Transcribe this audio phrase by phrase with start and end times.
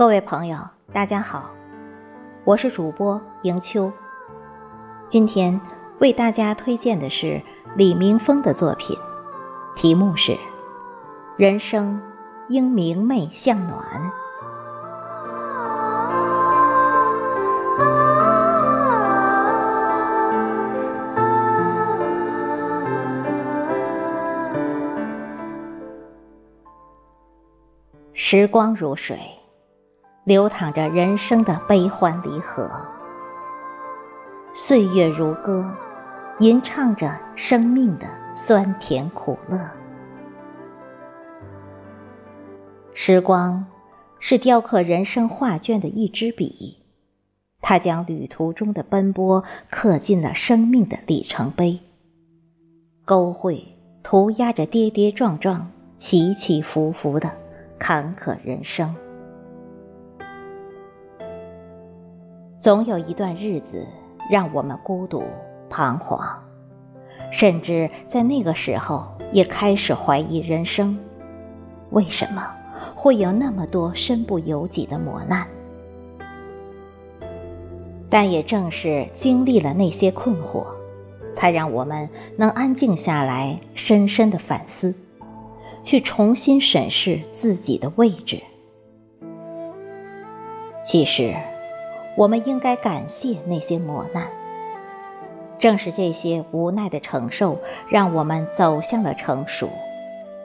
[0.00, 0.56] 各位朋友，
[0.94, 1.50] 大家好，
[2.46, 3.92] 我是主播迎秋。
[5.10, 5.60] 今天
[5.98, 7.38] 为大家推荐的是
[7.76, 8.96] 李明峰的作品，
[9.76, 10.32] 题目是
[11.36, 12.00] 《人生
[12.48, 13.78] 应明媚向暖》。
[28.14, 29.18] 时光如水。
[30.30, 32.70] 流淌着人生的悲欢离合，
[34.54, 35.68] 岁月如歌，
[36.38, 39.58] 吟唱着生命的酸甜苦乐。
[42.94, 43.66] 时光
[44.20, 46.78] 是雕刻人生画卷的一支笔，
[47.60, 51.80] 它将旅途中的奔波刻进了生命的里程碑，
[53.04, 53.66] 勾绘
[54.04, 57.32] 涂鸦着跌跌撞撞、起起伏伏的
[57.80, 58.94] 坎坷人生。
[62.60, 63.86] 总有一段日子，
[64.28, 65.24] 让我们孤独、
[65.70, 66.20] 彷徨，
[67.32, 70.98] 甚至在那个时候也开始怀疑人生：
[71.88, 72.46] 为什么
[72.94, 75.46] 会有那么多身不由己的磨难？
[78.10, 80.66] 但也正是经历了那些困惑，
[81.32, 84.94] 才让我们能安静下来，深深的反思，
[85.82, 88.38] 去重新审视自己的位置。
[90.84, 91.34] 其实。
[92.16, 94.26] 我们应该感谢那些磨难，
[95.58, 97.58] 正是这些无奈的承受，
[97.88, 99.70] 让我们走向了成熟，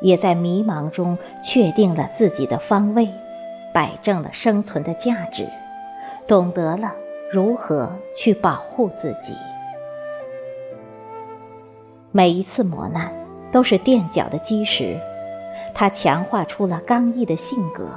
[0.00, 3.08] 也在迷茫中确定了自己的方位，
[3.72, 5.48] 摆正了生存的价值，
[6.26, 6.92] 懂得了
[7.32, 9.34] 如何去保护自己。
[12.10, 13.12] 每一次磨难
[13.52, 14.98] 都是垫脚的基石，
[15.72, 17.90] 它强化出了刚毅的性格，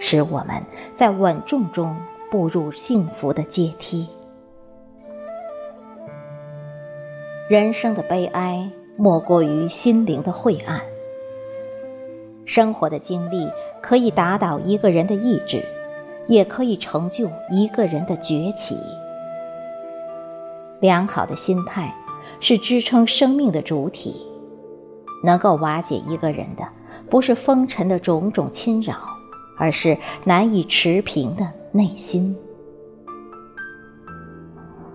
[0.00, 0.60] 使我们
[0.92, 1.94] 在稳重中。
[2.36, 4.06] 步入幸福的阶梯。
[7.48, 10.82] 人生的悲哀莫过于心灵的晦暗。
[12.44, 15.64] 生活的经历可以打倒一个人的意志，
[16.28, 18.76] 也可以成就一个人的崛起。
[20.80, 21.90] 良好的心态
[22.38, 24.14] 是支撑生命的主体，
[25.24, 26.62] 能够瓦解一个人的，
[27.08, 28.94] 不是风尘的种种侵扰，
[29.58, 31.50] 而是难以持平的。
[31.76, 32.34] 内心，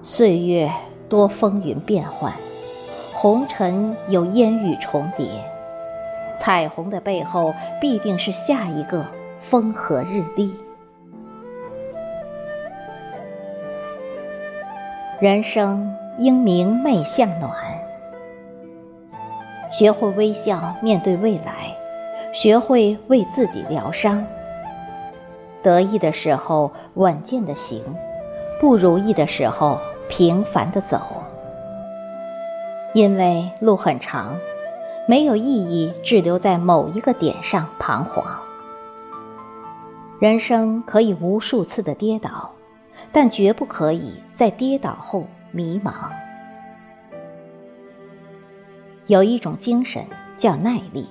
[0.01, 0.71] 岁月
[1.07, 2.33] 多风云变幻，
[3.13, 5.27] 红尘有烟雨重叠，
[6.39, 9.05] 彩虹的背后必定是下一个
[9.39, 10.51] 风和日丽。
[15.19, 17.51] 人生应明媚向暖，
[19.71, 21.77] 学会微笑面对未来，
[22.33, 24.25] 学会为自己疗伤。
[25.63, 27.83] 得意的时候稳健的行，
[28.59, 29.79] 不如意的时候
[30.09, 31.01] 平凡的走。
[32.93, 34.35] 因为路很长，
[35.07, 38.25] 没有意义滞留在某一个点上彷徨。
[40.19, 42.51] 人生可以无数次的跌倒，
[43.11, 45.93] 但绝不可以在跌倒后迷茫。
[49.07, 50.03] 有一种精神
[50.37, 51.07] 叫耐力，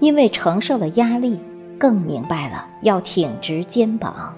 [0.00, 1.38] 因为承受了压力。
[1.84, 4.34] 更明白了要挺直肩膀。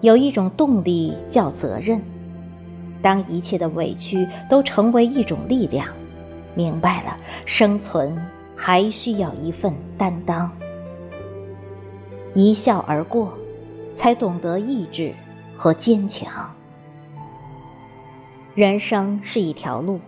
[0.00, 2.00] 有一种动力叫责任，
[3.02, 5.86] 当一切的委屈都成为一种力量，
[6.54, 8.16] 明白了生存
[8.56, 10.50] 还需要一份担当。
[12.32, 13.34] 一笑而过，
[13.94, 15.12] 才懂得意志
[15.54, 16.50] 和坚强。
[18.54, 20.00] 人生是一条路，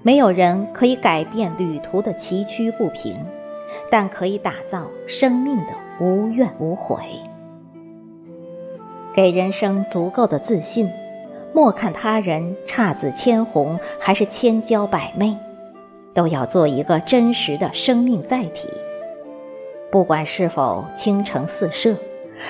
[0.00, 3.14] 没有人可以改变旅途的崎岖不平。
[3.90, 7.02] 但可以打造生命的无怨无悔，
[9.14, 10.88] 给人生足够的自信。
[11.52, 15.36] 莫看他人姹紫千红还是千娇百媚，
[16.14, 18.68] 都要做一个真实的生命载体。
[19.90, 21.96] 不管是否倾城四射，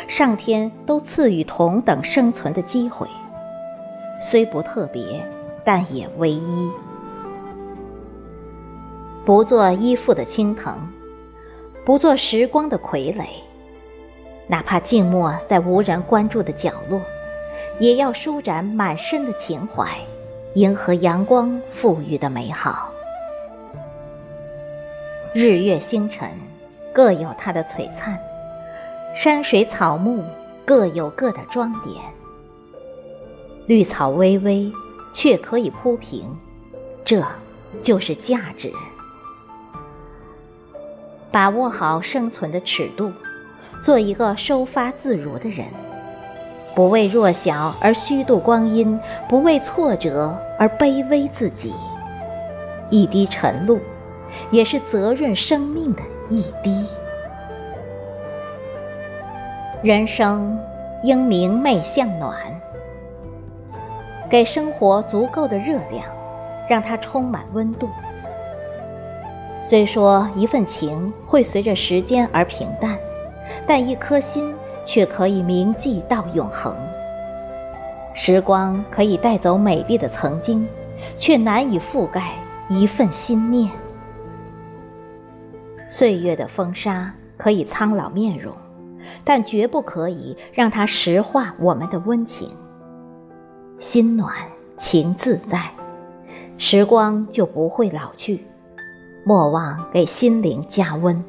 [0.06, 3.08] 上天都赐予同等生存的机会。
[4.20, 5.26] 虽不特别，
[5.64, 6.70] 但也唯一。
[9.24, 10.76] 不做依附的青藤。
[11.84, 13.26] 不做时光的傀儡，
[14.46, 17.00] 哪怕静默在无人关注的角落，
[17.78, 19.96] 也要舒展满身的情怀，
[20.54, 22.90] 迎合阳光赋予的美好。
[25.32, 26.28] 日月星辰
[26.92, 28.18] 各有它的璀璨，
[29.14, 30.24] 山水草木
[30.64, 31.96] 各有各的装点。
[33.66, 34.70] 绿草微微，
[35.12, 36.36] 却可以铺平，
[37.04, 37.24] 这
[37.82, 38.72] 就是价值。
[41.32, 43.12] 把握好生存的尺度，
[43.80, 45.64] 做一个收发自如的人，
[46.74, 48.98] 不为弱小而虚度光阴，
[49.28, 51.72] 不为挫折而卑微自己。
[52.90, 53.78] 一滴晨露，
[54.50, 56.84] 也是泽润生命的一滴。
[59.82, 60.58] 人生
[61.04, 62.34] 应明媚向暖，
[64.28, 66.04] 给生活足够的热量，
[66.68, 67.88] 让它充满温度。
[69.62, 72.98] 虽说一份情会随着时间而平淡，
[73.66, 74.54] 但一颗心
[74.84, 76.74] 却可以铭记到永恒。
[78.14, 80.66] 时光可以带走美丽的曾经，
[81.16, 82.32] 却难以覆盖
[82.68, 83.70] 一份心念。
[85.88, 88.54] 岁月的风沙可以苍老面容，
[89.24, 92.50] 但绝不可以让它石化我们的温情。
[93.78, 94.34] 心暖
[94.76, 95.70] 情自在，
[96.58, 98.44] 时光就不会老去。
[99.24, 101.22] 莫忘给心灵加温。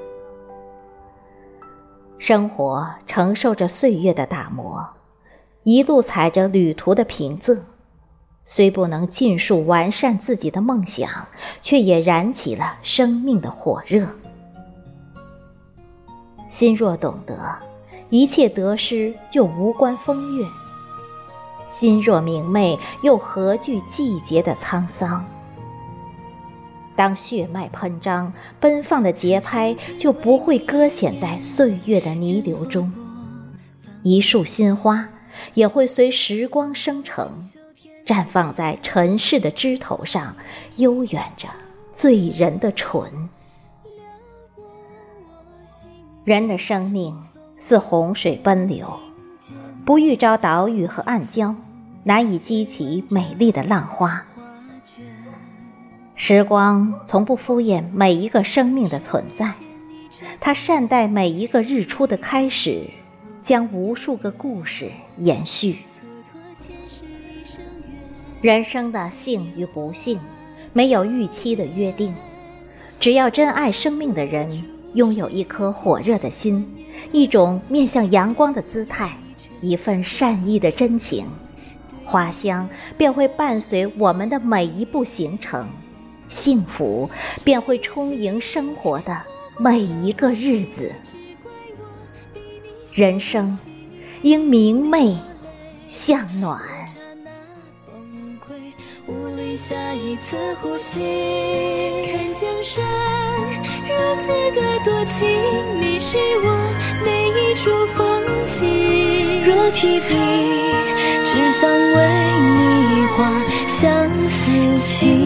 [2.18, 4.88] 生活承受着岁月的打磨，
[5.64, 7.60] 一路踩着旅途的平仄，
[8.46, 11.10] 虽不能尽数完善自己的梦想，
[11.62, 14.08] 却也燃起了生命的火热。
[16.48, 17.38] 心若懂得，
[18.10, 20.46] 一切得失就无关风月；
[21.68, 25.26] 心若明媚，又何惧季节的沧桑？
[27.02, 32.94] 当血脉喷张、奔放的节拍就不会搁浅在岁月的泥流中，
[34.04, 35.10] 一束新花
[35.56, 37.50] 也会随时光生成，
[38.06, 40.36] 绽放在尘世的枝头上，
[40.76, 41.48] 悠远着
[41.92, 43.02] 醉人的唇。
[46.24, 47.20] 人的生命
[47.58, 49.00] 似洪水奔流，
[49.84, 51.56] 不遇着岛屿和暗礁，
[52.04, 54.24] 难以激起美丽的浪花。
[56.24, 59.52] 时光从不敷衍每一个生命的存在，
[60.40, 62.84] 它善待每一个日出的开始，
[63.42, 65.80] 将无数个故事延续。
[68.40, 70.20] 人生的幸与不幸，
[70.74, 72.14] 没有预期的约定，
[73.00, 74.64] 只要珍爱生命的人
[74.94, 76.72] 拥有一颗火热的心，
[77.12, 79.12] 一种面向阳光的姿态，
[79.60, 81.26] 一份善意的真情，
[82.06, 85.66] 花香便会伴随我们的每一步行程。
[86.32, 87.08] 幸福
[87.44, 89.16] 便会充盈生活的
[89.60, 90.92] 每一个日子。
[92.92, 93.60] 人生
[94.24, 95.16] 应明媚
[95.88, 96.60] 向暖。
[99.58, 101.02] 下一次呼吸，
[102.08, 102.84] 看江山
[103.86, 103.94] 如
[104.24, 105.28] 此的多情，
[105.80, 106.48] 你是我
[107.04, 109.44] 每一处风景。
[109.46, 110.16] 若提笔，
[111.26, 111.98] 只想为
[112.40, 113.20] 你画
[113.68, 114.40] 相思
[114.80, 115.21] 情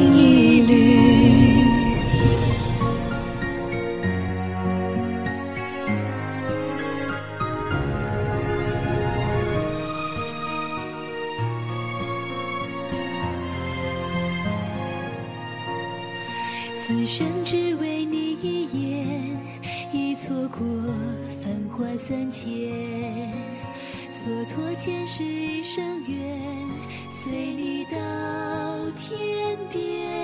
[16.88, 19.36] 此生只为你一眼，
[19.92, 20.60] 已错过
[21.42, 22.46] 繁华三千，
[24.14, 26.40] 蹉跎前世一生缘，
[27.10, 27.98] 随你到
[28.92, 30.15] 天边。